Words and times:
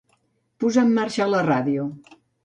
Posar 0.63 0.85
en 0.87 0.95
marxa 0.99 1.27
la 1.33 1.41
ràdio. 1.49 1.85